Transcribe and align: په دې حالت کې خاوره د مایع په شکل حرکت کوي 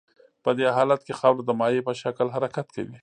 په 0.43 0.49
دې 0.57 0.67
حالت 0.75 1.01
کې 1.05 1.13
خاوره 1.19 1.43
د 1.45 1.51
مایع 1.59 1.81
په 1.87 1.93
شکل 2.01 2.27
حرکت 2.35 2.67
کوي 2.75 2.97